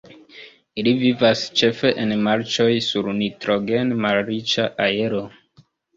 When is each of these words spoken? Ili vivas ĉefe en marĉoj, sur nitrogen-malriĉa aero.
Ili 0.83 0.93
vivas 1.01 1.43
ĉefe 1.59 1.91
en 2.05 2.13
marĉoj, 2.29 2.67
sur 2.87 3.11
nitrogen-malriĉa 3.21 4.67
aero. 4.87 5.21